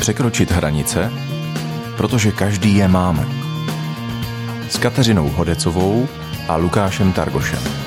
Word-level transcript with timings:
Překročit 0.00 0.50
hranice, 0.50 1.12
protože 1.96 2.32
každý 2.32 2.76
je 2.76 2.88
máme. 2.88 3.26
S 4.68 4.78
Kateřinou 4.78 5.28
Hodecovou 5.28 6.08
a 6.48 6.56
Lukášem 6.56 7.12
Targošem. 7.12 7.81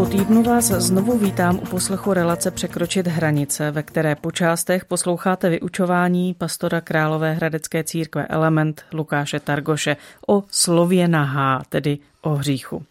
Po 0.00 0.06
týdnu 0.06 0.42
vás 0.42 0.64
znovu 0.64 1.18
vítám 1.18 1.58
u 1.58 1.66
poslechu 1.66 2.12
relace 2.12 2.50
Překročit 2.50 3.06
hranice, 3.06 3.70
ve 3.70 3.82
které 3.82 4.14
po 4.14 4.30
částech 4.30 4.84
posloucháte 4.84 5.50
vyučování 5.50 6.34
pastora 6.34 6.80
Králové 6.80 7.32
hradecké 7.32 7.84
církve 7.84 8.26
Element 8.26 8.82
Lukáše 8.92 9.40
Targoše 9.40 9.96
o 10.28 10.44
slově 10.50 11.08
nahá, 11.08 11.62
tedy 11.68 11.98
o 12.22 12.34
hříchu. 12.34 12.82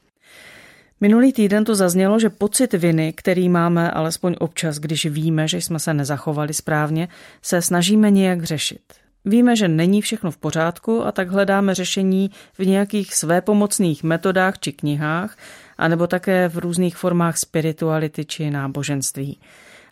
Minulý 1.01 1.33
týden 1.33 1.65
to 1.65 1.75
zaznělo, 1.75 2.19
že 2.19 2.29
pocit 2.29 2.73
viny, 2.73 3.13
který 3.13 3.49
máme 3.49 3.91
alespoň 3.91 4.35
občas, 4.39 4.77
když 4.77 5.05
víme, 5.05 5.47
že 5.47 5.57
jsme 5.57 5.79
se 5.79 5.93
nezachovali 5.93 6.53
správně, 6.53 7.07
se 7.41 7.61
snažíme 7.61 8.11
nějak 8.11 8.43
řešit. 8.43 8.81
Víme, 9.25 9.55
že 9.55 9.67
není 9.67 10.01
všechno 10.01 10.31
v 10.31 10.37
pořádku 10.37 11.05
a 11.05 11.11
tak 11.11 11.29
hledáme 11.29 11.75
řešení 11.75 12.31
v 12.57 12.65
nějakých 12.65 13.15
svépomocných 13.15 14.03
metodách 14.03 14.59
či 14.59 14.71
knihách, 14.71 15.35
anebo 15.79 16.07
také 16.07 16.47
v 16.49 16.57
různých 16.57 16.97
formách 16.97 17.37
spirituality 17.37 18.25
či 18.25 18.51
náboženství. 18.51 19.39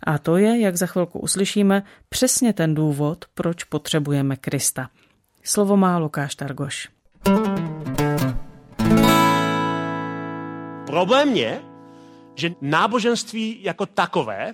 A 0.03 0.17
to 0.17 0.37
je, 0.37 0.59
jak 0.59 0.75
za 0.75 0.85
chvilku 0.85 1.19
uslyšíme, 1.19 1.83
přesně 2.09 2.53
ten 2.53 2.75
důvod, 2.75 3.25
proč 3.33 3.63
potřebujeme 3.63 4.35
Krista. 4.35 4.89
Slovo 5.43 5.77
má 5.77 5.97
Lukáš 5.97 6.35
Targoš. 6.35 6.89
Problém 10.85 11.35
je, 11.35 11.61
že 12.35 12.51
náboženství 12.61 13.63
jako 13.63 13.85
takové 13.85 14.53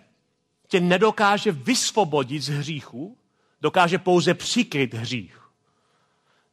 tě 0.68 0.80
nedokáže 0.80 1.52
vysvobodit 1.52 2.42
z 2.42 2.50
hříchu, 2.50 3.18
dokáže 3.62 3.98
pouze 3.98 4.34
přikryt 4.34 4.94
hřích. 4.94 5.43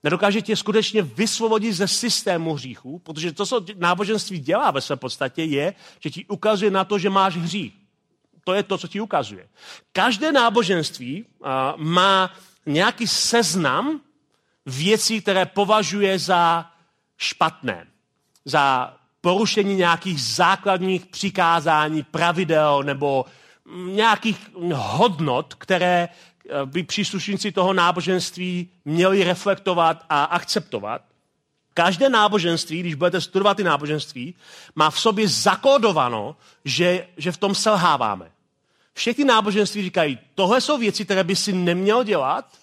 Nedokáže 0.02 0.42
tě 0.42 0.56
skutečně 0.56 1.02
vysvobodit 1.02 1.72
ze 1.72 1.88
systému 1.88 2.54
hříchu, 2.54 2.98
protože 2.98 3.32
to, 3.32 3.46
co 3.46 3.64
náboženství 3.76 4.38
dělá 4.38 4.70
ve 4.70 4.80
své 4.80 4.96
podstatě, 4.96 5.44
je, 5.44 5.74
že 6.00 6.10
ti 6.10 6.26
ukazuje 6.26 6.70
na 6.70 6.84
to, 6.84 6.98
že 6.98 7.10
máš 7.10 7.36
hřích. 7.36 7.72
To 8.44 8.54
je 8.54 8.62
to, 8.62 8.78
co 8.78 8.88
ti 8.88 9.00
ukazuje. 9.00 9.48
Každé 9.92 10.32
náboženství 10.32 11.24
má 11.76 12.34
nějaký 12.66 13.06
seznam 13.06 14.00
věcí, 14.66 15.20
které 15.20 15.46
považuje 15.46 16.18
za 16.18 16.70
špatné, 17.16 17.86
za 18.44 18.96
porušení 19.20 19.76
nějakých 19.76 20.22
základních 20.22 21.06
přikázání, 21.06 22.02
pravidel 22.02 22.82
nebo 22.82 23.24
nějakých 23.86 24.50
hodnot, 24.74 25.54
které 25.54 26.08
by 26.64 26.82
příslušníci 26.82 27.52
toho 27.52 27.72
náboženství 27.72 28.68
měli 28.84 29.24
reflektovat 29.24 30.04
a 30.08 30.24
akceptovat. 30.24 31.02
Každé 31.74 32.08
náboženství, 32.08 32.80
když 32.80 32.94
budete 32.94 33.20
studovat 33.20 33.56
ty 33.56 33.64
náboženství, 33.64 34.34
má 34.74 34.90
v 34.90 35.00
sobě 35.00 35.28
zakódováno, 35.28 36.36
že, 36.64 37.06
že 37.16 37.32
v 37.32 37.36
tom 37.36 37.54
selháváme. 37.54 38.30
Všechny 38.94 39.24
náboženství 39.24 39.82
říkají, 39.82 40.18
tohle 40.34 40.60
jsou 40.60 40.78
věci, 40.78 41.04
které 41.04 41.24
by 41.24 41.36
si 41.36 41.52
neměl 41.52 42.04
dělat 42.04 42.58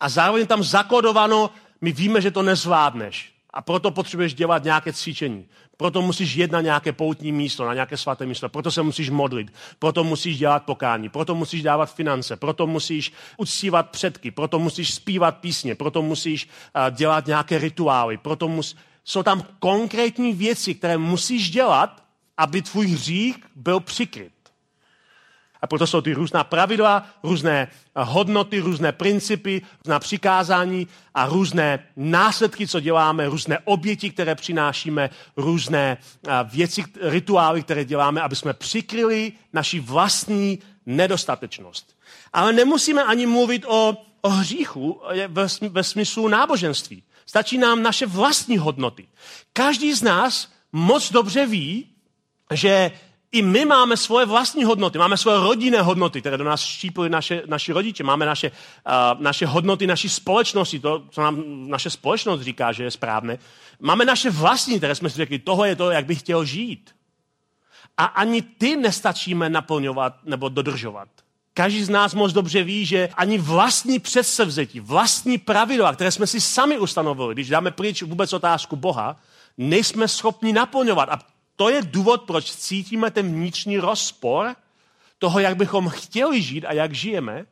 a 0.00 0.08
zároveň 0.08 0.46
tam 0.46 0.62
zakódováno, 0.64 1.50
my 1.80 1.92
víme, 1.92 2.20
že 2.20 2.30
to 2.30 2.42
nezvládneš 2.42 3.35
a 3.56 3.62
proto 3.62 3.90
potřebuješ 3.90 4.34
dělat 4.34 4.64
nějaké 4.64 4.92
cvičení. 4.92 5.48
Proto 5.76 6.02
musíš 6.02 6.34
jít 6.34 6.52
na 6.52 6.60
nějaké 6.60 6.92
poutní 6.92 7.32
místo, 7.32 7.66
na 7.66 7.74
nějaké 7.74 7.96
svaté 7.96 8.26
místo. 8.26 8.48
Proto 8.48 8.70
se 8.70 8.82
musíš 8.82 9.10
modlit. 9.10 9.52
Proto 9.78 10.04
musíš 10.04 10.38
dělat 10.38 10.64
pokání. 10.64 11.08
Proto 11.08 11.34
musíš 11.34 11.62
dávat 11.62 11.94
finance. 11.94 12.36
Proto 12.36 12.66
musíš 12.66 13.12
uctívat 13.36 13.90
předky. 13.90 14.30
Proto 14.30 14.58
musíš 14.58 14.94
zpívat 14.94 15.36
písně. 15.36 15.74
Proto 15.74 16.02
musíš 16.02 16.46
uh, 16.46 16.96
dělat 16.96 17.26
nějaké 17.26 17.58
rituály. 17.58 18.16
Proto 18.16 18.48
mus... 18.48 18.76
Jsou 19.04 19.22
tam 19.22 19.46
konkrétní 19.58 20.32
věci, 20.32 20.74
které 20.74 20.98
musíš 20.98 21.50
dělat, 21.50 22.04
aby 22.36 22.62
tvůj 22.62 22.86
hřích 22.86 23.36
byl 23.54 23.80
přikryt. 23.80 24.35
A 25.66 25.68
proto 25.68 25.86
jsou 25.86 26.00
ty 26.00 26.12
různá 26.12 26.44
pravidla, 26.44 27.06
různé 27.22 27.68
hodnoty, 27.96 28.60
různé 28.60 28.92
principy, 28.92 29.62
různá 29.84 29.98
přikázání 29.98 30.86
a 31.14 31.26
různé 31.26 31.86
následky, 31.96 32.68
co 32.68 32.80
děláme, 32.80 33.28
různé 33.28 33.58
oběti, 33.64 34.10
které 34.10 34.34
přinášíme, 34.34 35.10
různé 35.36 35.98
věci, 36.44 36.84
rituály, 37.00 37.62
které 37.62 37.84
děláme, 37.84 38.22
aby 38.22 38.36
jsme 38.36 38.52
přikryli 38.52 39.32
naši 39.52 39.80
vlastní 39.80 40.58
nedostatečnost. 40.86 41.96
Ale 42.32 42.52
nemusíme 42.52 43.04
ani 43.04 43.26
mluvit 43.26 43.64
o, 43.66 43.96
o 44.20 44.28
hříchu 44.28 45.02
ve, 45.28 45.46
ve 45.68 45.84
smyslu 45.84 46.28
náboženství. 46.28 47.02
Stačí 47.26 47.58
nám 47.58 47.82
naše 47.82 48.06
vlastní 48.06 48.58
hodnoty. 48.58 49.08
Každý 49.52 49.94
z 49.94 50.02
nás 50.02 50.48
moc 50.72 51.12
dobře 51.12 51.46
ví, 51.46 51.86
že 52.50 52.90
i 53.32 53.42
my 53.42 53.64
máme 53.64 53.96
svoje 53.96 54.26
vlastní 54.26 54.64
hodnoty, 54.64 54.98
máme 54.98 55.16
svoje 55.16 55.38
rodinné 55.40 55.82
hodnoty, 55.82 56.20
které 56.20 56.38
do 56.38 56.44
nás 56.44 56.60
štípili 56.60 57.10
naše, 57.10 57.42
naši 57.46 57.72
rodiče, 57.72 58.04
máme 58.04 58.26
naše, 58.26 58.50
uh, 58.50 59.20
naše 59.20 59.46
hodnoty 59.46 59.86
naší 59.86 60.08
společnosti, 60.08 60.80
to, 60.80 61.02
co 61.10 61.20
nám 61.20 61.42
naše 61.68 61.90
společnost 61.90 62.40
říká, 62.40 62.72
že 62.72 62.84
je 62.84 62.90
správné. 62.90 63.38
Máme 63.80 64.04
naše 64.04 64.30
vlastní, 64.30 64.78
které 64.78 64.94
jsme 64.94 65.10
si 65.10 65.16
řekli, 65.16 65.38
tohle 65.38 65.68
je 65.68 65.76
to, 65.76 65.90
jak 65.90 66.06
bych 66.06 66.20
chtěl 66.20 66.44
žít. 66.44 66.90
A 67.96 68.04
ani 68.04 68.42
ty 68.42 68.76
nestačíme 68.76 69.50
naplňovat 69.50 70.14
nebo 70.24 70.48
dodržovat. 70.48 71.08
Každý 71.54 71.84
z 71.84 71.88
nás 71.88 72.14
moc 72.14 72.32
dobře 72.32 72.62
ví, 72.62 72.86
že 72.86 73.08
ani 73.16 73.38
vlastní 73.38 73.98
předsevzetí, 73.98 74.80
vlastní 74.80 75.38
pravidla, 75.38 75.94
které 75.94 76.10
jsme 76.10 76.26
si 76.26 76.40
sami 76.40 76.78
ustanovili, 76.78 77.34
když 77.34 77.48
dáme 77.48 77.70
pryč 77.70 78.02
vůbec 78.02 78.32
otázku 78.32 78.76
Boha, 78.76 79.16
nejsme 79.58 80.08
schopni 80.08 80.52
naplňovat. 80.52 81.08
A 81.08 81.18
to 81.56 81.68
je 81.68 81.82
důvod, 81.82 82.22
proč 82.22 82.52
cítíme 82.56 83.10
ten 83.10 83.32
vnitřní 83.32 83.78
rozpor 83.78 84.56
toho, 85.18 85.40
jak 85.40 85.56
bychom 85.56 85.88
chtěli 85.88 86.42
žít 86.42 86.64
a 86.64 86.72
jak 86.72 86.94
žijeme. 86.94 87.46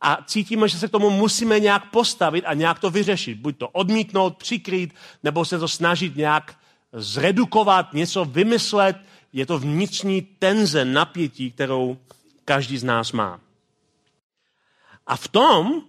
A 0.00 0.18
cítíme, 0.26 0.68
že 0.68 0.78
se 0.78 0.88
k 0.88 0.90
tomu 0.90 1.10
musíme 1.10 1.60
nějak 1.60 1.90
postavit 1.90 2.44
a 2.44 2.54
nějak 2.54 2.78
to 2.78 2.90
vyřešit. 2.90 3.38
Buď 3.38 3.58
to 3.58 3.68
odmítnout, 3.68 4.36
přikrýt, 4.36 4.94
nebo 5.22 5.44
se 5.44 5.58
to 5.58 5.68
snažit 5.68 6.16
nějak 6.16 6.58
zredukovat, 6.92 7.92
něco 7.92 8.24
vymyslet. 8.24 8.96
Je 9.32 9.46
to 9.46 9.58
vnitřní 9.58 10.22
tenze, 10.22 10.84
napětí, 10.84 11.50
kterou 11.50 11.98
každý 12.44 12.78
z 12.78 12.84
nás 12.84 13.12
má. 13.12 13.40
A 15.06 15.16
v 15.16 15.28
tom 15.28 15.82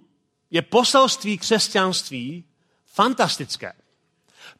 je 0.52 0.62
poselství 0.62 1.38
křesťanství 1.38 2.44
fantastické. 2.86 3.74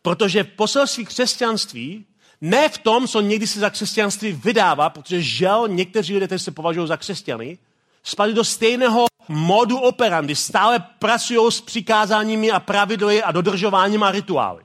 Protože 0.02 0.44
poselství 0.44 1.06
křesťanství 1.06 2.06
ne 2.42 2.70
v 2.70 2.78
tom, 2.78 3.08
co 3.08 3.22
někdy 3.22 3.48
se 3.48 3.60
za 3.60 3.70
křesťanství 3.70 4.32
vydává, 4.32 4.90
protože 4.90 5.22
žel 5.22 5.68
někteří 5.68 6.14
lidé, 6.14 6.28
kteří 6.28 6.44
se 6.44 6.52
považují 6.52 6.88
za 6.88 6.98
křesťany, 6.98 7.58
spadli 8.04 8.34
do 8.34 8.44
stejného 8.44 9.06
modu 9.28 9.78
operandy. 9.78 10.36
Stále 10.36 10.80
pracují 11.00 11.52
s 11.52 11.62
přikázáními 11.62 12.52
a 12.52 12.60
pravidly 12.60 13.24
a 13.24 13.32
dodržováním 13.32 14.04
a 14.04 14.12
rituály. 14.12 14.64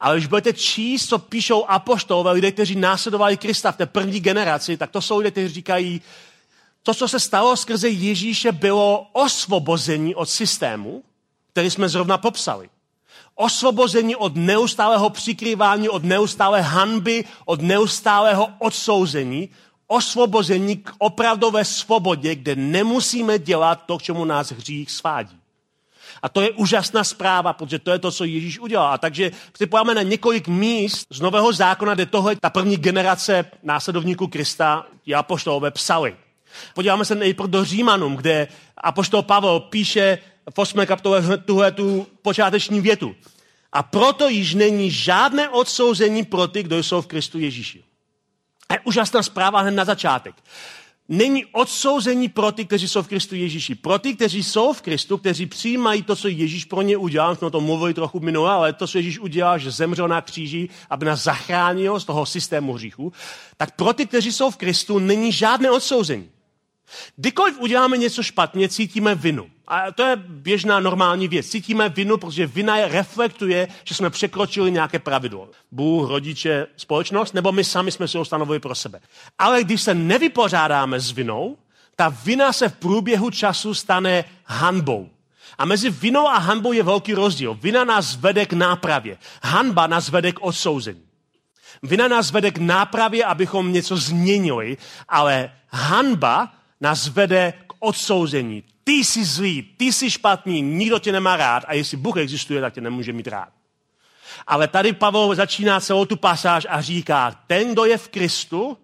Ale 0.00 0.16
když 0.16 0.26
budete 0.26 0.52
číst, 0.52 1.08
co 1.08 1.18
píšou 1.18 1.64
apoštolové, 1.64 2.32
lidé, 2.32 2.52
kteří 2.52 2.76
následovali 2.76 3.36
Krista 3.36 3.72
v 3.72 3.76
té 3.76 3.86
první 3.86 4.20
generaci, 4.20 4.76
tak 4.76 4.90
to 4.90 5.00
jsou 5.00 5.18
lidé, 5.18 5.30
kteří 5.30 5.54
říkají, 5.54 6.00
to, 6.82 6.94
co 6.94 7.08
se 7.08 7.20
stalo 7.20 7.56
skrze 7.56 7.88
Ježíše, 7.88 8.52
bylo 8.52 9.06
osvobození 9.12 10.14
od 10.14 10.26
systému, 10.26 11.02
který 11.52 11.70
jsme 11.70 11.88
zrovna 11.88 12.18
popsali 12.18 12.68
osvobození 13.36 14.16
od 14.16 14.36
neustálého 14.36 15.10
přikrývání, 15.10 15.88
od 15.88 16.04
neustálé 16.04 16.60
hanby, 16.60 17.24
od 17.44 17.62
neustálého 17.62 18.48
odsouzení, 18.58 19.48
osvobození 19.86 20.76
k 20.76 20.92
opravdové 20.98 21.64
svobodě, 21.64 22.34
kde 22.34 22.56
nemusíme 22.56 23.38
dělat 23.38 23.82
to, 23.86 23.98
k 23.98 24.02
čemu 24.02 24.24
nás 24.24 24.52
hřích 24.52 24.90
svádí. 24.90 25.36
A 26.22 26.28
to 26.28 26.40
je 26.40 26.50
úžasná 26.50 27.04
zpráva, 27.04 27.52
protože 27.52 27.78
to 27.78 27.90
je 27.90 27.98
to, 27.98 28.10
co 28.10 28.24
Ježíš 28.24 28.58
udělal. 28.58 28.92
A 28.92 28.98
takže 28.98 29.30
si 29.56 29.66
pojáme 29.66 29.94
na 29.94 30.02
několik 30.02 30.48
míst 30.48 31.06
z 31.10 31.20
Nového 31.20 31.52
zákona, 31.52 31.94
kde 31.94 32.06
tohle 32.06 32.36
ta 32.36 32.50
první 32.50 32.76
generace 32.76 33.44
následovníků 33.62 34.26
Krista, 34.26 34.86
ti 35.04 35.14
apoštolové, 35.14 35.70
psali. 35.70 36.16
Podíváme 36.74 37.04
se 37.04 37.14
nejprve 37.14 37.48
do 37.48 37.64
Římanům, 37.64 38.16
kde 38.16 38.48
apoštol 38.76 39.22
Pavel 39.22 39.60
píše 39.60 40.18
v 40.54 40.58
8. 40.58 40.86
kapitole 40.86 41.38
tuhle 41.38 41.72
tu 41.72 42.06
počáteční 42.22 42.80
větu. 42.80 43.14
A 43.72 43.82
proto 43.82 44.28
již 44.28 44.54
není 44.54 44.90
žádné 44.90 45.48
odsouzení 45.48 46.24
pro 46.24 46.48
ty, 46.48 46.62
kdo 46.62 46.78
jsou 46.78 47.02
v 47.02 47.06
Kristu 47.06 47.38
Ježíši. 47.38 47.84
A 48.68 48.74
je 48.74 48.80
úžasná 48.84 49.22
zpráva 49.22 49.60
hned 49.60 49.70
na 49.70 49.84
začátek. 49.84 50.34
není 51.08 51.44
odsouzení 51.46 52.28
pro 52.28 52.52
ty, 52.52 52.64
kteří 52.64 52.88
jsou 52.88 53.02
v 53.02 53.08
Kristu 53.08 53.34
Ježíši. 53.34 53.74
Pro 53.74 53.98
ty, 53.98 54.14
kteří 54.14 54.42
jsou 54.42 54.72
v 54.72 54.82
Kristu, 54.82 55.18
kteří 55.18 55.46
přijímají 55.46 56.02
to, 56.02 56.16
co 56.16 56.28
Ježíš 56.28 56.64
pro 56.64 56.82
ně 56.82 56.96
udělal, 56.96 57.36
jsme 57.36 57.46
o 57.46 57.50
tom 57.50 57.64
mluvili 57.64 57.94
trochu 57.94 58.20
minule, 58.20 58.52
ale 58.52 58.72
to, 58.72 58.86
co 58.86 58.98
Ježíš 58.98 59.18
udělal, 59.18 59.58
že 59.58 59.70
zemřel 59.70 60.08
na 60.08 60.20
kříži, 60.20 60.68
aby 60.90 61.06
nás 61.06 61.22
zachránil 61.22 62.00
z 62.00 62.04
toho 62.04 62.26
systému 62.26 62.72
hříchu, 62.72 63.12
tak 63.56 63.76
pro 63.76 63.92
ty, 63.92 64.06
kteří 64.06 64.32
jsou 64.32 64.50
v 64.50 64.56
Kristu, 64.56 64.98
není 64.98 65.32
žádné 65.32 65.70
odsouzení. 65.70 66.30
Kdykoliv 67.16 67.58
uděláme 67.58 67.96
něco 67.96 68.22
špatně, 68.22 68.68
cítíme 68.68 69.14
vinu. 69.14 69.50
A 69.68 69.92
to 69.92 70.02
je 70.02 70.16
běžná 70.16 70.80
normální 70.80 71.28
věc. 71.28 71.48
Cítíme 71.48 71.88
vinu, 71.88 72.16
protože 72.16 72.46
vina 72.46 72.76
je 72.76 72.88
reflektuje, 72.88 73.68
že 73.84 73.94
jsme 73.94 74.10
překročili 74.10 74.70
nějaké 74.70 74.98
pravidlo. 74.98 75.50
Bůh, 75.72 76.08
rodiče, 76.08 76.66
společnost, 76.76 77.34
nebo 77.34 77.52
my 77.52 77.64
sami 77.64 77.92
jsme 77.92 78.08
si 78.08 78.18
ho 78.18 78.24
stanovili 78.24 78.60
pro 78.60 78.74
sebe. 78.74 79.00
Ale 79.38 79.64
když 79.64 79.82
se 79.82 79.94
nevypořádáme 79.94 81.00
s 81.00 81.10
vinou, 81.10 81.56
ta 81.96 82.08
vina 82.08 82.52
se 82.52 82.68
v 82.68 82.76
průběhu 82.76 83.30
času 83.30 83.74
stane 83.74 84.24
hanbou. 84.44 85.08
A 85.58 85.64
mezi 85.64 85.90
vinou 85.90 86.28
a 86.28 86.38
hanbou 86.38 86.72
je 86.72 86.82
velký 86.82 87.14
rozdíl. 87.14 87.54
Vina 87.54 87.84
nás 87.84 88.16
vede 88.16 88.46
k 88.46 88.52
nápravě. 88.52 89.18
Hanba 89.42 89.86
nás 89.86 90.08
vede 90.08 90.32
k 90.32 90.42
odsouzení. 90.42 91.02
Vina 91.82 92.08
nás 92.08 92.30
vede 92.30 92.50
k 92.50 92.58
nápravě, 92.58 93.24
abychom 93.24 93.72
něco 93.72 93.96
změnili, 93.96 94.76
ale 95.08 95.52
hanba 95.70 96.52
nás 96.80 97.08
vede 97.08 97.52
k 97.66 97.72
odsouzení. 97.78 98.64
Ty 98.84 98.92
jsi 98.92 99.24
zlý, 99.24 99.62
ty 99.76 99.92
jsi 99.92 100.10
špatný, 100.10 100.62
nikdo 100.62 100.98
tě 100.98 101.12
nemá 101.12 101.36
rád 101.36 101.64
a 101.66 101.74
jestli 101.74 101.96
Bůh 101.96 102.16
existuje, 102.16 102.60
tak 102.60 102.74
tě 102.74 102.80
nemůže 102.80 103.12
mít 103.12 103.26
rád. 103.26 103.48
Ale 104.46 104.68
tady 104.68 104.92
Pavel 104.92 105.34
začíná 105.34 105.80
celou 105.80 106.04
tu 106.04 106.16
pasáž 106.16 106.66
a 106.70 106.80
říká, 106.80 107.42
ten, 107.46 107.72
kdo 107.72 107.84
je 107.84 107.98
v 107.98 108.08
Kristu, 108.08 108.78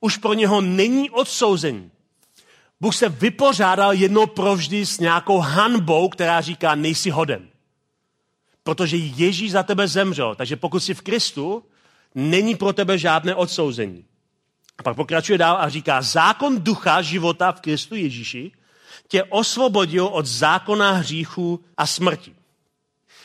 už 0.00 0.16
pro 0.16 0.34
něho 0.34 0.60
není 0.60 1.10
odsouzení. 1.10 1.90
Bůh 2.80 2.94
se 2.94 3.08
vypořádal 3.08 3.92
jednou 3.92 4.26
provždy 4.26 4.86
s 4.86 4.98
nějakou 4.98 5.38
hanbou, 5.38 6.08
která 6.08 6.40
říká, 6.40 6.74
nejsi 6.74 7.10
hoden. 7.10 7.48
Protože 8.62 8.96
Ježíš 8.96 9.52
za 9.52 9.62
tebe 9.62 9.88
zemřel. 9.88 10.34
Takže 10.34 10.56
pokud 10.56 10.80
jsi 10.80 10.94
v 10.94 11.02
Kristu, 11.02 11.64
není 12.14 12.54
pro 12.54 12.72
tebe 12.72 12.98
žádné 12.98 13.34
odsouzení. 13.34 14.04
A 14.78 14.82
pak 14.82 14.96
pokračuje 14.96 15.38
dál 15.38 15.56
a 15.60 15.68
říká, 15.68 16.02
zákon 16.02 16.64
ducha 16.64 17.02
života 17.02 17.52
v 17.52 17.60
Kristu 17.60 17.94
Ježíši 17.94 18.52
tě 19.08 19.24
osvobodil 19.24 20.06
od 20.06 20.26
zákona 20.26 20.90
hříchu 20.90 21.64
a 21.76 21.86
smrti. 21.86 22.34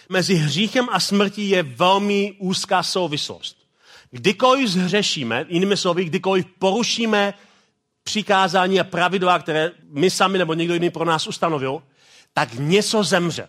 Mezi 0.09 0.35
hříchem 0.35 0.87
a 0.91 0.99
smrtí 0.99 1.49
je 1.49 1.63
velmi 1.63 2.35
úzká 2.39 2.83
souvislost. 2.83 3.57
Kdykoliv 4.11 4.69
zhřešíme, 4.69 5.45
jinými 5.49 5.77
slovy, 5.77 6.05
kdykoliv 6.05 6.45
porušíme 6.59 7.33
přikázání 8.03 8.79
a 8.79 8.83
pravidla, 8.83 9.39
které 9.39 9.71
my 9.89 10.09
sami 10.09 10.37
nebo 10.37 10.53
někdo 10.53 10.73
jiný 10.73 10.89
pro 10.89 11.05
nás 11.05 11.27
ustanovil, 11.27 11.83
tak 12.33 12.49
něco 12.53 13.03
zemře. 13.03 13.47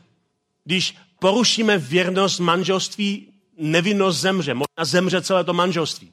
Když 0.64 0.96
porušíme 1.18 1.78
věrnost 1.78 2.40
manželství, 2.40 3.32
nevinnost 3.56 4.20
zemře. 4.20 4.54
Možná 4.54 4.84
zemře 4.84 5.22
celé 5.22 5.44
to 5.44 5.52
manželství. 5.52 6.12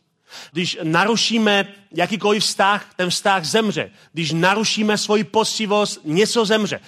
Když 0.52 0.78
narušíme 0.84 1.68
jakýkoliv 1.92 2.44
vztah, 2.44 2.94
ten 2.96 3.10
vztah 3.10 3.46
zemře. 3.46 3.92
Když 4.14 4.32
narušíme 4.32 4.98
svoji 4.98 5.24
poctivost, 5.24 6.00
něco 6.04 6.46
zemře. 6.46 6.80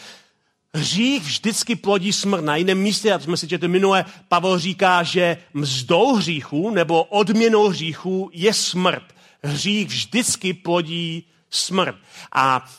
Hřích 0.73 1.23
vždycky 1.23 1.75
plodí 1.75 2.13
smrt. 2.13 2.43
Na 2.43 2.55
jiném 2.55 2.77
místě, 2.77 3.07
jak 3.07 3.21
jsme 3.21 3.37
si 3.37 3.47
četli 3.47 3.67
minule, 3.67 4.05
Pavel 4.27 4.59
říká, 4.59 5.03
že 5.03 5.37
mzdou 5.53 6.15
hříchu 6.15 6.69
nebo 6.69 7.03
odměnou 7.03 7.67
hříchu 7.67 8.29
je 8.33 8.53
smrt. 8.53 9.03
Hřích 9.43 9.87
vždycky 9.87 10.53
plodí 10.53 11.27
smrt. 11.49 11.95
A 12.31 12.69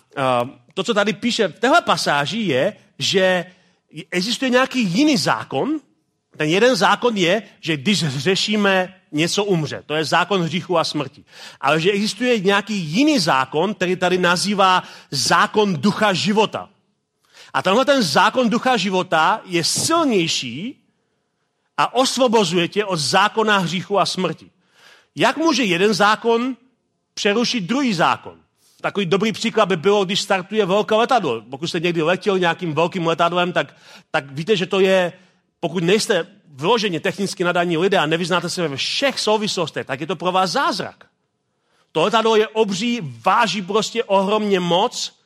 uh, 0.43 0.51
to, 0.75 0.85
co 0.85 0.95
tady 0.95 1.13
píše 1.13 1.49
v 1.49 1.59
téhle 1.59 1.83
pasáži, 1.83 2.39
je, 2.39 2.77
že 2.99 3.47
existuje 4.11 4.51
nějaký 4.51 4.83
jiný 4.83 5.17
zákon. 5.17 5.81
Ten 6.37 6.49
jeden 6.49 6.77
zákon 6.77 7.17
je, 7.17 7.43
že 7.61 7.77
když 7.77 8.03
hřešíme, 8.03 8.95
něco 9.13 9.45
umře. 9.45 9.83
To 9.87 9.95
je 9.95 10.05
zákon 10.05 10.43
hříchu 10.43 10.79
a 10.79 10.85
smrti. 10.85 11.25
Ale 11.61 11.81
že 11.81 11.91
existuje 11.91 12.41
nějaký 12.41 12.75
jiný 12.75 13.19
zákon, 13.19 13.75
který 13.75 13.97
tady 13.97 14.19
nazývá 14.19 14.83
zákon 15.11 15.77
ducha 15.81 16.13
života. 16.13 16.69
A 17.53 17.63
tenhle 17.63 17.85
ten 17.85 18.03
zákon 18.03 18.51
ducha 18.51 18.77
života 18.77 19.41
je 19.45 19.65
silnější 19.65 20.85
a 21.77 21.95
osvobozuje 21.95 22.69
tě 22.69 22.85
od 22.85 22.97
zákona 22.97 23.59
hříchu 23.59 23.99
a 23.99 24.07
smrti. 24.07 24.51
Jak 25.17 25.37
může 25.37 25.65
jeden 25.65 25.95
zákon 25.95 26.57
přerušit 27.15 27.61
druhý 27.65 27.95
zákon? 27.95 28.35
Takový 28.81 29.07
dobrý 29.07 29.33
příklad 29.33 29.67
by 29.67 29.77
bylo, 29.77 30.05
když 30.05 30.21
startuje 30.21 30.67
velké 30.67 30.95
letadlo. 30.95 31.43
Pokud 31.51 31.67
jste 31.67 31.81
někdy 31.81 32.03
letěl 32.03 32.39
nějakým 32.39 32.73
velkým 32.73 33.07
letadlem, 33.07 33.53
tak, 33.53 33.77
tak 34.11 34.31
víte, 34.31 34.57
že 34.57 34.67
to 34.67 34.81
je, 34.81 35.13
pokud 35.61 35.85
nejste 35.85 36.27
vyloženě 36.47 37.01
technicky 37.01 37.45
nadaní 37.45 37.77
lidé 37.77 37.99
a 37.99 38.07
nevyznáte 38.07 38.51
se 38.51 38.69
ve 38.69 38.77
všech 38.77 39.21
souvislostech, 39.21 39.87
tak 39.87 40.01
je 40.01 40.07
to 40.07 40.17
pro 40.17 40.33
vás 40.33 40.51
zázrak. 40.51 41.07
To 41.93 42.03
letadlo 42.03 42.37
je 42.37 42.49
obří, 42.49 43.01
váží 43.25 43.63
prostě 43.63 44.05
ohromně 44.05 44.61
moc 44.61 45.21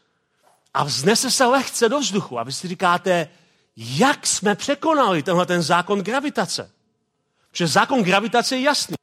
a 0.74 0.84
vznese 0.84 1.30
se 1.30 1.46
lehce 1.46 1.88
do 1.88 1.98
vzduchu. 1.98 2.38
A 2.38 2.42
vy 2.42 2.52
si 2.52 2.68
říkáte, 2.68 3.28
jak 3.76 4.26
jsme 4.26 4.54
překonali 4.54 5.22
tenhle 5.22 5.46
ten 5.46 5.62
zákon 5.62 6.00
gravitace. 6.00 6.70
Protože 7.50 7.66
zákon 7.66 8.02
gravitace 8.02 8.56
je 8.56 8.62
jasný. 8.62 8.96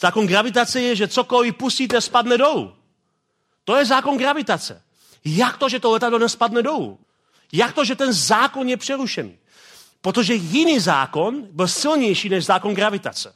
Zákon 0.00 0.26
gravitace 0.26 0.80
je, 0.80 0.96
že 0.96 1.08
cokoliv 1.08 1.56
pustíte, 1.56 2.00
spadne 2.00 2.38
dolů. 2.38 2.72
To 3.64 3.76
je 3.76 3.84
zákon 3.84 4.18
gravitace. 4.18 4.82
Jak 5.24 5.56
to, 5.56 5.68
že 5.68 5.80
to 5.80 5.90
letadlo 5.90 6.18
nespadne 6.18 6.62
dolů? 6.62 6.98
Jak 7.52 7.72
to, 7.72 7.84
že 7.84 7.96
ten 7.96 8.12
zákon 8.12 8.68
je 8.68 8.76
přerušený? 8.76 9.38
Protože 10.06 10.34
jiný 10.34 10.80
zákon 10.80 11.42
byl 11.50 11.68
silnější 11.68 12.28
než 12.28 12.44
zákon 12.44 12.74
gravitace. 12.74 13.34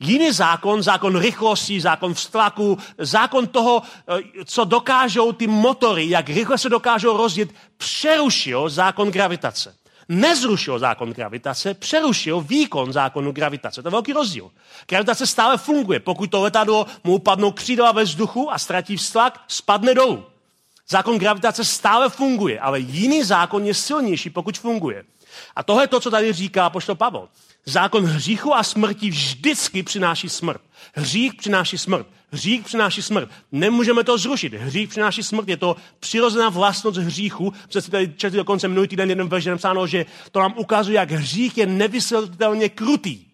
Jiný 0.00 0.32
zákon, 0.32 0.82
zákon 0.82 1.18
rychlosti, 1.18 1.80
zákon 1.80 2.14
vztlaku, 2.14 2.78
zákon 2.98 3.46
toho, 3.46 3.82
eh, 4.08 4.44
co 4.44 4.64
dokážou 4.64 5.32
ty 5.32 5.46
motory, 5.46 6.10
jak 6.10 6.28
rychle 6.28 6.58
se 6.58 6.68
dokážou 6.68 7.16
rozjet, 7.16 7.48
přerušil 7.76 8.68
zákon 8.68 9.10
gravitace. 9.10 9.74
Nezrušil 10.08 10.78
zákon 10.78 11.12
gravitace, 11.12 11.74
přerušil 11.74 12.40
výkon 12.40 12.92
zákonu 12.92 13.32
gravitace. 13.32 13.82
To 13.82 13.88
je 13.88 13.92
velký 13.92 14.12
rozdíl. 14.12 14.50
Gravitace 14.88 15.26
stále 15.26 15.56
funguje. 15.58 16.00
Pokud 16.00 16.30
to 16.30 16.40
letadlo 16.40 16.86
mu 17.04 17.14
upadnou 17.14 17.52
křídla 17.52 17.92
ve 17.92 18.04
vzduchu 18.04 18.52
a 18.52 18.58
ztratí 18.58 18.96
vztlak, 18.96 19.40
spadne 19.48 19.94
dolů. 19.94 20.24
Zákon 20.88 21.18
gravitace 21.18 21.64
stále 21.64 22.08
funguje, 22.08 22.60
ale 22.60 22.80
jiný 22.80 23.24
zákon 23.24 23.64
je 23.64 23.74
silnější, 23.74 24.30
pokud 24.30 24.58
funguje. 24.58 25.04
A 25.56 25.62
tohle 25.62 25.82
je 25.82 25.88
to, 25.88 26.00
co 26.00 26.10
tady 26.10 26.32
říká 26.32 26.70
poštol 26.70 26.94
Pavel. 26.94 27.28
Zákon 27.64 28.04
hříchu 28.04 28.54
a 28.54 28.62
smrti 28.62 29.10
vždycky 29.10 29.82
přináší 29.82 30.28
smrt. 30.28 30.60
Hřích 30.94 31.34
přináší 31.34 31.78
smrt. 31.78 32.06
Hřích 32.32 32.64
přináší 32.64 33.02
smrt. 33.02 33.30
Nemůžeme 33.52 34.04
to 34.04 34.18
zrušit. 34.18 34.54
Hřích 34.54 34.88
přináší 34.88 35.22
smrt. 35.22 35.48
Je 35.48 35.56
to 35.56 35.76
přirozená 36.00 36.48
vlastnost 36.48 36.98
hříchu. 36.98 37.52
Protože 37.66 37.80
si 37.80 37.90
tady 37.90 38.14
četli 38.16 38.36
dokonce 38.36 38.68
minulý 38.68 38.88
týden 38.88 39.10
jeden 39.10 39.28
verš 39.28 39.46
napsáno, 39.46 39.86
že 39.86 40.06
to 40.32 40.40
nám 40.40 40.54
ukazuje, 40.56 40.96
jak 40.96 41.10
hřích 41.10 41.58
je 41.58 41.66
nevysvětlitelně 41.66 42.68
krutý. 42.68 43.24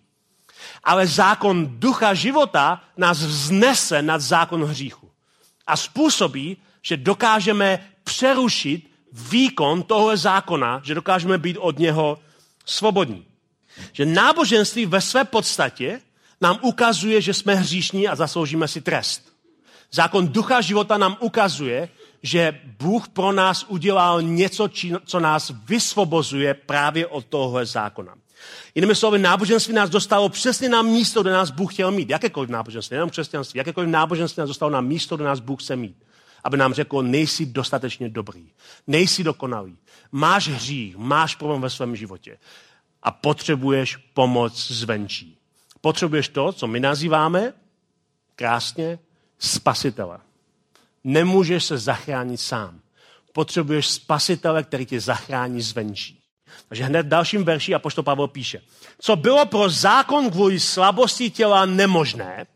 Ale 0.84 1.06
zákon 1.06 1.80
ducha 1.80 2.14
života 2.14 2.84
nás 2.96 3.18
vznese 3.18 4.02
nad 4.02 4.20
zákon 4.20 4.64
hříchu. 4.64 5.10
A 5.66 5.76
způsobí, 5.76 6.56
že 6.82 6.96
dokážeme 6.96 7.90
přerušit 8.04 8.93
výkon 9.14 9.82
tohle 9.82 10.16
zákona, 10.16 10.80
že 10.84 10.94
dokážeme 10.94 11.38
být 11.38 11.56
od 11.56 11.78
něho 11.78 12.18
svobodní. 12.66 13.24
Že 13.92 14.06
náboženství 14.06 14.86
ve 14.86 15.00
své 15.00 15.24
podstatě 15.24 16.00
nám 16.40 16.58
ukazuje, 16.62 17.20
že 17.20 17.34
jsme 17.34 17.54
hříšní 17.54 18.08
a 18.08 18.16
zasloužíme 18.16 18.68
si 18.68 18.80
trest. 18.80 19.22
Zákon 19.92 20.28
ducha 20.28 20.60
života 20.60 20.98
nám 20.98 21.16
ukazuje, 21.20 21.88
že 22.22 22.60
Bůh 22.78 23.08
pro 23.08 23.32
nás 23.32 23.64
udělal 23.68 24.22
něco, 24.22 24.68
co 25.06 25.20
nás 25.20 25.52
vysvobozuje 25.64 26.54
právě 26.54 27.06
od 27.06 27.24
tohohle 27.24 27.66
zákona. 27.66 28.14
Jinými 28.74 28.94
slovy, 28.94 29.18
náboženství 29.18 29.74
nás 29.74 29.90
dostalo 29.90 30.28
přesně 30.28 30.68
na 30.68 30.82
místo, 30.82 31.22
kde 31.22 31.32
nás 31.32 31.50
Bůh 31.50 31.72
chtěl 31.72 31.90
mít. 31.90 32.10
Jakékoliv 32.10 32.50
náboženství, 32.50 32.94
nejenom 32.94 33.10
křesťanství, 33.10 33.58
jakékoliv 33.58 33.90
náboženství 33.90 34.40
nás 34.40 34.48
dostalo 34.48 34.70
na 34.70 34.80
místo, 34.80 35.16
kde 35.16 35.24
nás 35.24 35.40
Bůh 35.40 35.62
chce 35.62 35.76
mít 35.76 35.96
aby 36.44 36.56
nám 36.56 36.74
řekl, 36.74 37.02
nejsi 37.02 37.46
dostatečně 37.46 38.08
dobrý, 38.08 38.50
nejsi 38.86 39.24
dokonalý, 39.24 39.76
máš 40.12 40.48
hřích, 40.48 40.96
máš 40.96 41.34
problém 41.34 41.60
ve 41.60 41.70
svém 41.70 41.96
životě 41.96 42.38
a 43.02 43.10
potřebuješ 43.10 43.96
pomoc 43.96 44.70
zvenčí. 44.70 45.38
Potřebuješ 45.80 46.28
to, 46.28 46.52
co 46.52 46.66
my 46.66 46.80
nazýváme 46.80 47.52
krásně 48.36 48.98
spasitele. 49.38 50.18
Nemůžeš 51.04 51.64
se 51.64 51.78
zachránit 51.78 52.40
sám. 52.40 52.80
Potřebuješ 53.32 53.88
spasitele, 53.88 54.62
který 54.62 54.86
tě 54.86 55.00
zachrání 55.00 55.62
zvenčí. 55.62 56.20
Takže 56.68 56.84
hned 56.84 57.06
v 57.06 57.08
dalším 57.08 57.44
verši 57.44 57.74
pošto 57.78 58.02
Pavel 58.02 58.28
píše, 58.28 58.60
co 58.98 59.16
bylo 59.16 59.46
pro 59.46 59.70
zákon 59.70 60.30
kvůli 60.30 60.60
slabosti 60.60 61.30
těla 61.30 61.66
nemožné, 61.66 62.46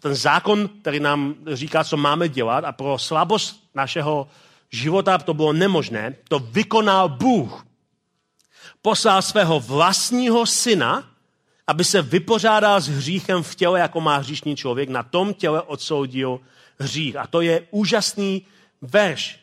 ten 0.00 0.14
zákon, 0.14 0.68
který 0.80 1.00
nám 1.00 1.34
říká, 1.52 1.84
co 1.84 1.96
máme 1.96 2.28
dělat 2.28 2.64
a 2.64 2.72
pro 2.72 2.98
slabost 2.98 3.70
našeho 3.74 4.28
života 4.70 5.18
to 5.18 5.34
bylo 5.34 5.52
nemožné, 5.52 6.14
to 6.28 6.38
vykonal 6.38 7.08
Bůh. 7.08 7.66
Poslal 8.82 9.22
svého 9.22 9.60
vlastního 9.60 10.46
syna, 10.46 11.10
aby 11.66 11.84
se 11.84 12.02
vypořádal 12.02 12.80
s 12.80 12.88
hříchem 12.88 13.42
v 13.42 13.54
těle, 13.54 13.80
jako 13.80 14.00
má 14.00 14.16
hříšný 14.16 14.56
člověk, 14.56 14.88
na 14.88 15.02
tom 15.02 15.34
těle 15.34 15.62
odsoudil 15.62 16.40
hřích. 16.78 17.16
A 17.16 17.26
to 17.26 17.40
je 17.40 17.66
úžasný 17.70 18.46
verš. 18.82 19.41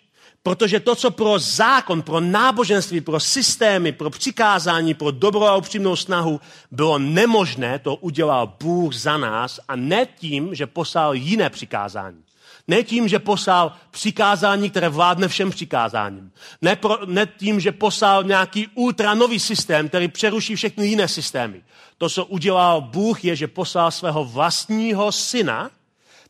Protože 0.50 0.79
to, 0.79 0.96
co 0.96 1.12
pro 1.12 1.39
zákon, 1.39 2.01
pro 2.01 2.20
náboženství, 2.20 3.01
pro 3.01 3.20
systémy, 3.20 3.91
pro 3.91 4.10
přikázání, 4.10 4.94
pro 4.94 5.12
dobrou 5.12 5.44
a 5.44 5.56
upřímnou 5.56 5.96
snahu 5.96 6.41
bylo 6.72 7.00
nemožné, 7.00 7.79
to 7.79 7.96
udělal 7.96 8.53
Bůh 8.60 8.94
za 8.94 9.18
nás 9.18 9.60
a 9.68 9.75
ne 9.75 10.06
tím, 10.06 10.56
že 10.56 10.68
poslal 10.68 11.13
jiné 11.13 11.50
přikázání. 11.50 12.24
Ne 12.68 12.84
tím, 12.84 13.08
že 13.08 13.20
poslal 13.20 13.72
přikázání, 13.91 14.70
které 14.70 14.89
vládne 14.89 15.27
všem 15.27 15.50
přikázáním. 15.50 16.32
Ne, 16.62 16.75
pro, 16.75 17.06
ne 17.06 17.27
tím, 17.38 17.60
že 17.60 17.72
poslal 17.72 18.24
nějaký 18.24 18.68
ultranový 18.75 19.39
systém, 19.39 19.89
který 19.89 20.08
přeruší 20.08 20.56
všechny 20.56 20.88
jiné 20.88 21.08
systémy. 21.08 21.62
To, 21.98 22.10
co 22.10 22.25
udělal 22.25 22.82
Bůh, 22.82 23.25
je, 23.25 23.36
že 23.36 23.48
poslal 23.48 23.91
svého 23.91 24.25
vlastního 24.25 25.12
syna, 25.12 25.72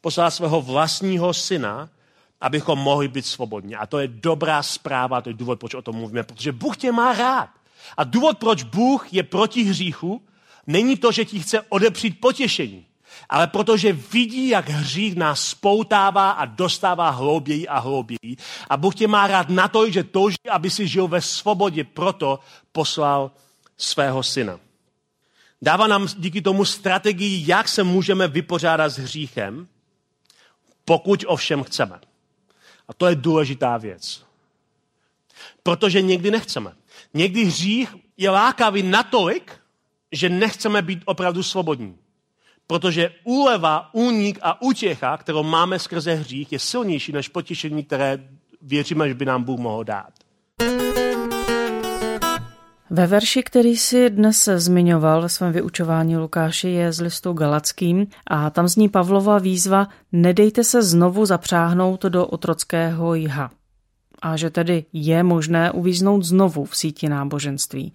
poslal 0.01 0.31
svého 0.31 0.61
vlastního 0.61 1.33
syna, 1.33 1.89
abychom 2.41 2.79
mohli 2.79 3.07
být 3.07 3.25
svobodní. 3.25 3.75
A 3.75 3.85
to 3.85 3.99
je 3.99 4.07
dobrá 4.07 4.63
zpráva, 4.63 5.21
to 5.21 5.29
je 5.29 5.33
důvod, 5.33 5.59
proč 5.59 5.73
o 5.73 5.81
tom 5.81 5.95
mluvíme, 5.95 6.23
protože 6.23 6.51
Bůh 6.51 6.77
tě 6.77 6.91
má 6.91 7.13
rád. 7.13 7.49
A 7.97 8.03
důvod, 8.03 8.37
proč 8.37 8.63
Bůh 8.63 9.13
je 9.13 9.23
proti 9.23 9.63
hříchu, 9.63 10.21
není 10.67 10.97
to, 10.97 11.11
že 11.11 11.25
ti 11.25 11.39
chce 11.39 11.61
odepřít 11.61 12.19
potěšení, 12.21 12.85
ale 13.29 13.47
protože 13.47 13.93
vidí, 13.93 14.49
jak 14.49 14.69
hřích 14.69 15.15
nás 15.15 15.41
spoutává 15.41 16.31
a 16.31 16.45
dostává 16.45 17.09
hlouběji 17.09 17.67
a 17.67 17.79
hlouběji. 17.79 18.35
A 18.69 18.77
Bůh 18.77 18.95
tě 18.95 19.07
má 19.07 19.27
rád 19.27 19.49
na 19.49 19.67
to, 19.67 19.91
že 19.91 20.03
touží, 20.03 20.49
aby 20.49 20.69
si 20.69 20.87
žil 20.87 21.07
ve 21.07 21.21
svobodě, 21.21 21.83
proto 21.83 22.39
poslal 22.71 23.31
svého 23.77 24.23
syna. 24.23 24.59
Dává 25.61 25.87
nám 25.87 26.07
díky 26.17 26.41
tomu 26.41 26.65
strategii, 26.65 27.43
jak 27.47 27.67
se 27.67 27.83
můžeme 27.83 28.27
vypořádat 28.27 28.89
s 28.89 28.97
hříchem, 28.97 29.67
pokud 30.85 31.25
ovšem 31.27 31.63
chceme. 31.63 31.99
A 32.89 32.93
to 32.93 33.07
je 33.07 33.15
důležitá 33.15 33.77
věc. 33.77 34.25
Protože 35.63 36.01
někdy 36.01 36.31
nechceme. 36.31 36.73
Někdy 37.13 37.43
hřích 37.45 37.95
je 38.17 38.29
lákavý 38.29 38.83
natolik, 38.83 39.51
že 40.11 40.29
nechceme 40.29 40.81
být 40.81 41.01
opravdu 41.05 41.43
svobodní. 41.43 41.97
Protože 42.67 43.15
úleva, 43.23 43.89
únik 43.93 44.39
a 44.41 44.61
útěcha, 44.61 45.17
kterou 45.17 45.43
máme 45.43 45.79
skrze 45.79 46.13
hřích, 46.13 46.51
je 46.51 46.59
silnější 46.59 47.11
než 47.11 47.27
potěšení, 47.27 47.83
které 47.83 48.29
věříme, 48.61 49.07
že 49.07 49.13
by 49.13 49.25
nám 49.25 49.43
Bůh 49.43 49.59
mohl 49.59 49.83
dát. 49.83 50.13
Ve 52.91 53.07
verši, 53.07 53.43
který 53.43 53.77
si 53.77 54.09
dnes 54.09 54.49
zmiňoval 54.55 55.21
ve 55.21 55.29
svém 55.29 55.51
vyučování 55.53 56.17
Lukáši, 56.17 56.69
je 56.69 56.91
z 56.91 57.01
listu 57.01 57.33
Galackým 57.33 58.07
a 58.27 58.49
tam 58.49 58.67
zní 58.67 58.89
Pavlova 58.89 59.39
výzva 59.39 59.87
Nedejte 60.11 60.63
se 60.63 60.83
znovu 60.83 61.25
zapřáhnout 61.25 62.03
do 62.03 62.25
otrockého 62.27 63.15
jha. 63.15 63.51
A 64.21 64.37
že 64.37 64.49
tedy 64.49 64.85
je 64.93 65.23
možné 65.23 65.71
uvíznout 65.71 66.23
znovu 66.23 66.65
v 66.65 66.77
síti 66.77 67.09
náboženství. 67.09 67.93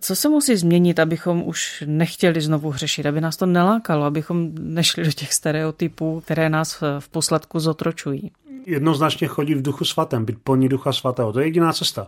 Co 0.00 0.16
se 0.16 0.28
musí 0.28 0.56
změnit, 0.56 0.98
abychom 0.98 1.42
už 1.42 1.84
nechtěli 1.86 2.40
znovu 2.40 2.70
hřešit, 2.70 3.06
aby 3.06 3.20
nás 3.20 3.36
to 3.36 3.46
nelákalo, 3.46 4.04
abychom 4.04 4.50
nešli 4.54 5.04
do 5.04 5.12
těch 5.12 5.32
stereotypů, 5.32 6.20
které 6.20 6.48
nás 6.48 6.82
v 6.98 7.08
posledku 7.08 7.60
zotročují? 7.60 8.30
Jednoznačně 8.66 9.26
chodit 9.26 9.54
v 9.54 9.62
duchu 9.62 9.84
svatém, 9.84 10.24
být 10.24 10.38
plní 10.44 10.68
ducha 10.68 10.92
svatého. 10.92 11.32
To 11.32 11.40
je 11.40 11.46
jediná 11.46 11.72
cesta. 11.72 12.06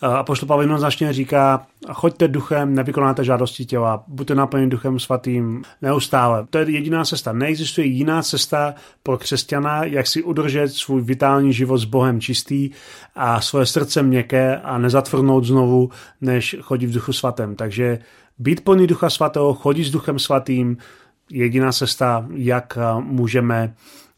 A 0.00 0.22
poštol 0.22 0.46
Pavel 0.46 0.62
jednoznačně 0.62 1.12
říká, 1.12 1.66
choďte 1.92 2.28
duchem, 2.28 2.74
nevykonáte 2.74 3.24
žádosti 3.24 3.64
těla, 3.64 4.04
buďte 4.08 4.34
naplněni 4.34 4.70
duchem 4.70 4.98
svatým 4.98 5.62
neustále. 5.82 6.46
To 6.50 6.58
je 6.58 6.70
jediná 6.70 7.04
cesta. 7.04 7.32
Neexistuje 7.32 7.86
jiná 7.86 8.22
cesta 8.22 8.74
pro 9.02 9.18
křesťana, 9.18 9.84
jak 9.84 10.06
si 10.06 10.22
udržet 10.22 10.68
svůj 10.68 11.02
vitální 11.02 11.52
život 11.52 11.78
s 11.78 11.84
Bohem 11.84 12.20
čistý 12.20 12.70
a 13.14 13.40
svoje 13.40 13.66
srdce 13.66 14.02
měkké 14.02 14.56
a 14.56 14.78
nezatvrdnout 14.78 15.44
znovu, 15.44 15.90
než 16.20 16.56
chodit 16.60 16.86
v 16.86 16.94
duchu 16.94 17.12
svatém. 17.12 17.56
Takže 17.56 17.98
být 18.38 18.64
plný 18.64 18.86
ducha 18.86 19.10
svatého, 19.10 19.54
chodit 19.54 19.84
s 19.84 19.90
duchem 19.90 20.18
svatým, 20.18 20.76
jediná 21.30 21.72
cesta, 21.72 22.26
jak 22.34 22.78
můžeme 23.00 23.74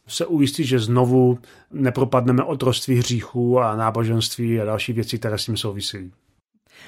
se 0.09 0.27
ujistit, 0.27 0.65
že 0.65 0.79
znovu 0.79 1.39
nepropadneme 1.73 2.43
otroství 2.43 2.99
hříchů 2.99 3.61
a 3.61 3.77
náboženství 3.77 4.61
a 4.61 4.65
další 4.65 4.93
věci, 4.93 5.19
které 5.19 5.39
s 5.39 5.45
tím 5.45 5.57
souvisí. 5.57 6.13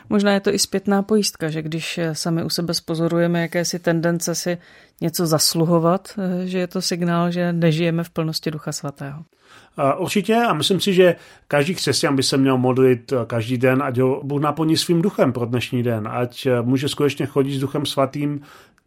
Možná 0.09 0.33
je 0.33 0.41
to 0.41 0.55
i 0.55 0.59
zpětná 0.59 1.03
pojistka, 1.03 1.51
že 1.51 1.63
když 1.63 2.01
sami 2.13 2.45
u 2.45 2.49
sebe 2.49 2.75
spozorujeme 2.75 3.43
jakési 3.43 3.79
tendence 3.79 4.35
si 4.35 4.59
něco 5.01 5.27
zasluhovat, 5.27 6.09
že 6.45 6.59
je 6.59 6.67
to 6.67 6.83
signál, 6.83 7.31
že 7.31 7.53
nežijeme 7.53 8.05
v 8.05 8.11
plnosti 8.11 8.51
Ducha 8.51 8.73
Svatého. 8.73 9.25
Určitě 9.99 10.35
a 10.35 10.55
myslím 10.55 10.81
si, 10.81 10.95
že 10.95 11.17
každý 11.49 11.75
křesťan 11.75 12.17
by 12.17 12.23
se 12.23 12.37
měl 12.37 12.59
modlit 12.59 13.13
každý 13.27 13.59
den, 13.59 13.83
ať 13.83 13.99
ho 13.99 14.21
Bůh 14.25 14.43
naplní 14.43 14.77
svým 14.77 15.03
duchem 15.03 15.33
pro 15.33 15.47
dnešní 15.47 15.83
den, 15.83 16.09
ať 16.13 16.49
může 16.63 16.89
skutečně 16.89 17.27
chodit 17.27 17.57
s 17.57 17.61
duchem 17.61 17.87
svatým 17.87 18.41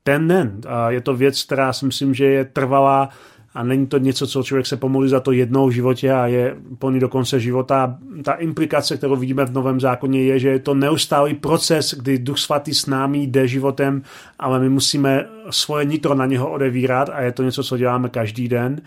ten 0.04 0.28
den. 0.28 0.62
A 0.68 0.92
je 0.92 1.02
to 1.02 1.16
věc, 1.16 1.44
která 1.44 1.74
si 1.74 1.86
myslím, 1.86 2.14
že 2.14 2.26
je 2.26 2.46
trvalá 2.46 3.10
a 3.54 3.64
není 3.64 3.88
to 3.88 3.98
něco, 3.98 4.28
co 4.28 4.44
člověk 4.44 4.66
se 4.66 4.78
pomolí 4.78 5.10
za 5.10 5.20
to 5.20 5.32
jednou 5.32 5.68
v 5.68 5.72
životě 5.72 6.12
a 6.12 6.28
je 6.28 6.56
plný 6.80 7.00
do 7.00 7.10
konce 7.10 7.40
života. 7.40 7.98
Ta 8.24 8.34
implikace, 8.34 8.98
kterou 8.98 9.16
vidíme 9.16 9.46
v 9.46 9.54
Novém 9.54 9.80
zákoně, 9.80 10.24
je, 10.24 10.40
že 10.40 10.50
je 10.50 10.60
to 10.60 10.74
neustálý 10.74 11.34
proces, 11.34 11.94
kdy 11.94 12.18
Duch 12.18 12.38
Svatý 12.38 12.74
s 12.74 12.86
námi 12.86 13.24
jde 13.24 13.48
životem, 13.48 14.02
ale 14.40 14.60
my 14.60 14.70
musíme 14.70 15.26
svoje 15.50 15.86
nitro 15.86 16.16
na 16.16 16.26
něho 16.26 16.52
odevírat 16.52 17.10
a 17.10 17.22
je 17.22 17.32
to 17.32 17.44
něco, 17.44 17.64
co 17.64 17.78
děláme 17.78 18.10
každý 18.10 18.48
den. 18.48 18.82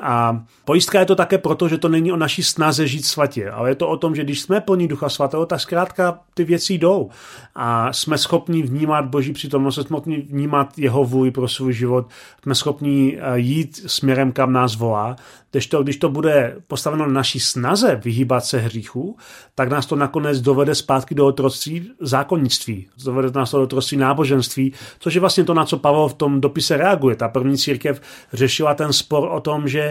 A 0.00 0.44
pojistka 0.64 1.00
je 1.00 1.06
to 1.06 1.14
také 1.14 1.38
proto, 1.38 1.68
že 1.68 1.78
to 1.78 1.88
není 1.88 2.12
o 2.12 2.16
naší 2.16 2.42
snaze 2.42 2.86
žít 2.86 3.04
svatě, 3.04 3.50
ale 3.50 3.70
je 3.70 3.74
to 3.74 3.88
o 3.88 3.96
tom, 3.96 4.14
že 4.14 4.24
když 4.24 4.40
jsme 4.40 4.60
plní 4.60 4.88
Ducha 4.88 5.08
Svatého, 5.08 5.46
tak 5.46 5.60
zkrátka 5.60 6.20
ty 6.34 6.44
věci 6.44 6.74
jdou. 6.74 7.10
A 7.54 7.92
jsme 7.92 8.18
schopni 8.18 8.62
vnímat 8.62 9.04
Boží 9.04 9.32
přítomnost, 9.32 9.74
jsme 9.74 9.84
schopni 9.84 10.16
vnímat 10.16 10.78
jeho 10.78 11.04
vůli 11.04 11.30
pro 11.30 11.48
svůj 11.48 11.72
život, 11.72 12.06
jsme 12.42 12.54
schopni 12.54 13.18
eh, 13.20 13.38
jít 13.38 13.82
směrem, 13.86 14.32
kam 14.32 14.52
nás 14.52 14.76
volá. 14.76 15.16
Když 15.50 15.66
to, 15.66 15.82
když 15.82 15.96
to 15.96 16.08
bude 16.08 16.56
postaveno 16.66 17.06
na 17.06 17.12
naší 17.12 17.40
snaze 17.40 18.00
vyhýbat 18.04 18.44
se 18.44 18.58
hříchu, 18.58 19.16
tak 19.54 19.68
nás 19.68 19.86
to 19.86 19.96
nakonec 19.96 20.40
dovede 20.40 20.74
zpátky 20.74 21.14
do 21.14 21.26
otroctví 21.26 21.90
zákonnictví, 22.00 22.86
dovede 23.04 23.30
nás 23.34 23.50
to 23.50 23.56
do 23.56 23.62
otroctví 23.62 23.96
náboženství, 23.96 24.72
což 24.98 25.14
je 25.14 25.20
vlastně 25.20 25.44
to, 25.44 25.54
na 25.54 25.64
co 25.64 25.78
Pavel 25.78 26.08
v 26.08 26.14
tom 26.14 26.40
dopise 26.40 26.76
reaguje. 26.76 27.16
Ta 27.16 27.28
první 27.28 27.58
církev 27.58 28.00
řešila 28.32 28.74
ten 28.74 28.92
spor 28.92 29.28
o 29.32 29.40
tom, 29.40 29.68
že 29.68 29.81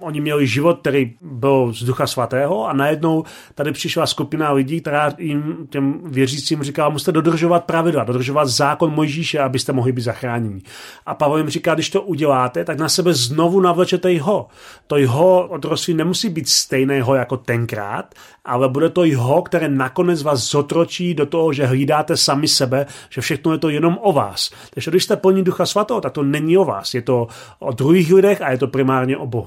oni 0.00 0.20
měli 0.20 0.46
život, 0.46 0.80
který 0.80 1.14
byl 1.20 1.72
z 1.72 1.84
ducha 1.84 2.06
svatého 2.06 2.68
a 2.68 2.72
najednou 2.72 3.24
tady 3.54 3.72
přišla 3.72 4.06
skupina 4.06 4.52
lidí, 4.52 4.80
která 4.80 5.12
jim, 5.18 5.66
těm 5.70 6.00
věřícím 6.04 6.62
říkala, 6.62 6.88
musíte 6.88 7.12
dodržovat 7.12 7.64
pravidla, 7.64 8.04
dodržovat 8.04 8.48
zákon 8.48 8.94
Mojžíše, 8.94 9.38
abyste 9.38 9.72
mohli 9.72 9.92
být 9.92 10.02
zachráněni. 10.02 10.62
A 11.06 11.14
Pavel 11.14 11.38
jim 11.38 11.48
říká, 11.48 11.74
když 11.74 11.90
to 11.90 12.02
uděláte, 12.02 12.64
tak 12.64 12.78
na 12.78 12.88
sebe 12.88 13.14
znovu 13.14 13.60
navlečete 13.60 14.12
jeho. 14.12 14.48
To 14.86 14.96
jeho 14.96 15.48
otroctví 15.48 15.94
nemusí 15.94 16.28
být 16.28 16.48
stejného 16.48 17.14
jako 17.14 17.36
tenkrát, 17.36 18.14
ale 18.44 18.68
bude 18.68 18.88
to 18.88 19.04
jeho, 19.04 19.42
které 19.42 19.68
nakonec 19.68 20.22
vás 20.22 20.50
zotročí 20.50 21.14
do 21.14 21.26
toho, 21.26 21.52
že 21.52 21.66
hlídáte 21.66 22.16
sami 22.16 22.48
sebe, 22.48 22.86
že 23.10 23.20
všechno 23.20 23.52
je 23.52 23.58
to 23.58 23.68
jenom 23.68 23.98
o 24.02 24.12
vás. 24.12 24.50
Takže 24.74 24.90
když 24.90 25.04
jste 25.04 25.16
plní 25.16 25.44
ducha 25.44 25.66
svatého, 25.66 26.00
tak 26.00 26.12
to 26.12 26.22
není 26.22 26.58
o 26.58 26.64
vás. 26.64 26.94
Je 26.94 27.02
to 27.02 27.28
o 27.58 27.72
druhých 27.72 28.12
lidech 28.12 28.42
a 28.42 28.50
je 28.50 28.58
to 28.58 28.68
primárně 28.68 29.16
o 29.16 29.26
Bohu. 29.26 29.39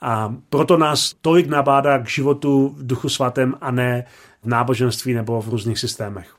A 0.00 0.34
proto 0.50 0.76
nás 0.76 1.14
tolik 1.20 1.46
nabádá 1.46 1.98
k 1.98 2.08
životu 2.08 2.74
v 2.76 2.86
duchu 2.86 3.08
svatém 3.08 3.54
a 3.60 3.70
ne 3.70 4.04
v 4.42 4.46
náboženství 4.46 5.14
nebo 5.14 5.42
v 5.42 5.48
různých 5.48 5.78
systémech. 5.78 6.36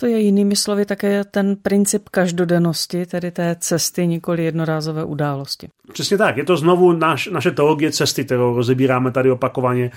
To 0.00 0.06
je 0.06 0.20
jinými 0.20 0.56
slovy 0.56 0.86
také 0.86 1.24
ten 1.24 1.56
princip 1.56 2.08
každodennosti, 2.08 3.06
tedy 3.06 3.30
té 3.30 3.56
cesty, 3.58 4.06
nikoli 4.06 4.44
jednorázové 4.44 5.04
události. 5.04 5.68
Přesně 5.92 6.18
tak. 6.18 6.36
Je 6.36 6.44
to 6.44 6.56
znovu 6.56 6.92
naš, 6.92 7.26
naše 7.32 7.50
teologie 7.50 7.92
cesty, 7.92 8.24
kterou 8.24 8.56
rozebíráme 8.56 9.10
tady 9.10 9.30
opakovaně. 9.30 9.90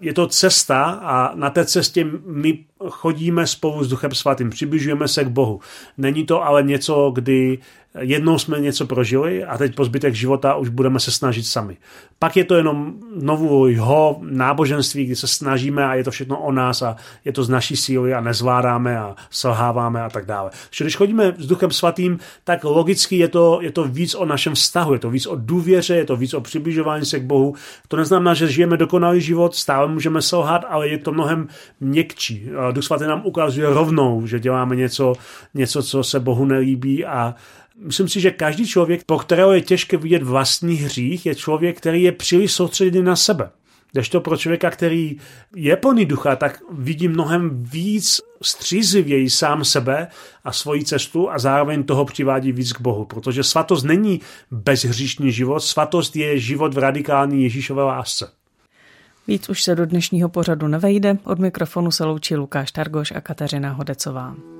Je 0.00 0.12
to 0.12 0.26
cesta 0.26 0.84
a 0.84 1.34
na 1.34 1.50
té 1.50 1.64
cestě 1.64 2.06
my 2.26 2.58
chodíme 2.88 3.46
spolu 3.46 3.84
s 3.84 3.88
Duchem 3.88 4.14
Svatým, 4.14 4.50
přibližujeme 4.50 5.08
se 5.08 5.24
k 5.24 5.28
Bohu. 5.28 5.60
Není 5.98 6.26
to 6.26 6.44
ale 6.44 6.62
něco, 6.62 7.10
kdy 7.14 7.58
jednou 7.98 8.38
jsme 8.38 8.60
něco 8.60 8.86
prožili 8.86 9.44
a 9.44 9.58
teď 9.58 9.74
po 9.74 9.84
zbytek 9.84 10.14
života 10.14 10.54
už 10.54 10.68
budeme 10.68 11.00
se 11.00 11.10
snažit 11.10 11.46
sami. 11.46 11.76
Pak 12.18 12.36
je 12.36 12.44
to 12.44 12.54
jenom 12.54 12.94
znovu 13.16 13.68
jeho 13.68 14.18
náboženství, 14.22 15.04
kdy 15.04 15.16
se 15.16 15.26
snažíme 15.26 15.84
a 15.84 15.94
je 15.94 16.04
to 16.04 16.10
všechno 16.10 16.38
o 16.38 16.52
nás 16.52 16.82
a 16.82 16.96
je 17.24 17.32
to 17.32 17.44
z 17.44 17.48
naší 17.48 17.76
síly 17.76 18.14
a 18.14 18.20
nezvládáme 18.20 18.98
a 18.98 19.16
selháváme 19.30 20.02
a 20.02 20.10
tak 20.10 20.26
dále. 20.26 20.50
Takže 20.50 20.84
když 20.84 20.96
chodíme 20.96 21.34
s 21.38 21.46
Duchem 21.46 21.70
Svatým, 21.70 22.18
tak 22.44 22.64
logicky 22.64 23.16
je 23.16 23.28
to, 23.28 23.58
je 23.62 23.72
to 23.72 23.84
víc 23.84 24.14
o 24.14 24.24
našem 24.24 24.54
vztahu, 24.54 24.92
je 24.92 24.98
to 24.98 25.10
víc 25.10 25.26
o 25.26 25.36
důvěře, 25.36 25.96
je 25.96 26.04
to 26.04 26.16
víc 26.16 26.34
o 26.34 26.40
přibližování 26.40 27.04
se 27.04 27.20
k 27.20 27.24
Bohu. 27.24 27.54
To 27.88 27.96
neznamená, 27.96 28.34
že 28.34 28.48
žijeme 28.48 28.76
dokonalý 28.76 29.20
život, 29.20 29.54
stále 29.54 29.88
můžeme 29.88 30.22
selhat, 30.22 30.64
ale 30.68 30.88
je 30.88 30.98
to 30.98 31.12
mnohem 31.12 31.48
měkčí. 31.80 32.50
Duch 32.72 32.84
Svatý 32.84 33.04
nám 33.04 33.22
ukazuje 33.24 33.66
rovnou, 33.66 34.26
že 34.26 34.40
děláme 34.40 34.76
něco, 34.76 35.12
něco 35.54 35.82
co 35.82 36.02
se 36.02 36.20
Bohu 36.20 36.44
nelíbí 36.44 37.06
a 37.06 37.34
Myslím 37.84 38.08
si, 38.08 38.20
že 38.20 38.30
každý 38.30 38.66
člověk, 38.66 39.04
po 39.04 39.18
kterého 39.18 39.52
je 39.52 39.60
těžké 39.60 39.96
vidět 39.96 40.22
vlastní 40.22 40.74
hřích, 40.74 41.26
je 41.26 41.34
člověk, 41.34 41.76
který 41.76 42.02
je 42.02 42.12
příliš 42.12 42.52
soustředěný 42.52 43.04
na 43.04 43.16
sebe. 43.16 43.50
to 44.10 44.20
pro 44.20 44.36
člověka, 44.36 44.70
který 44.70 45.16
je 45.56 45.76
plný 45.76 46.04
ducha, 46.04 46.36
tak 46.36 46.60
vidí 46.72 47.08
mnohem 47.08 47.64
víc 47.64 48.20
střízivěji 48.42 49.30
sám 49.30 49.64
sebe 49.64 50.08
a 50.44 50.52
svoji 50.52 50.84
cestu 50.84 51.30
a 51.30 51.38
zároveň 51.38 51.82
toho 51.82 52.04
přivádí 52.04 52.52
víc 52.52 52.72
k 52.72 52.80
Bohu. 52.80 53.04
Protože 53.04 53.42
svatost 53.42 53.84
není 53.84 54.20
bezhříšný 54.50 55.32
život, 55.32 55.60
svatost 55.60 56.16
je 56.16 56.38
život 56.38 56.74
v 56.74 56.78
radikální 56.78 57.42
Ježíšové 57.42 57.82
lásce. 57.82 58.30
Víc 59.28 59.48
už 59.48 59.62
se 59.62 59.74
do 59.74 59.86
dnešního 59.86 60.28
pořadu 60.28 60.68
nevejde. 60.68 61.18
Od 61.24 61.38
mikrofonu 61.38 61.90
se 61.90 62.04
loučí 62.04 62.36
Lukáš 62.36 62.72
Targoš 62.72 63.12
a 63.12 63.20
Kateřina 63.20 63.72
Hodecová. 63.72 64.59